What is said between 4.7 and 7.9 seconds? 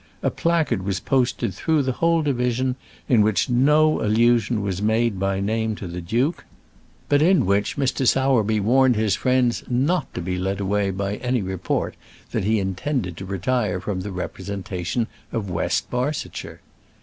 made by name to the duke, but in which